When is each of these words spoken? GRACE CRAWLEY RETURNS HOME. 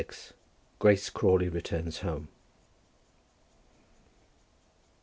GRACE 0.79 1.11
CRAWLEY 1.11 1.47
RETURNS 1.47 1.99
HOME. 1.99 2.27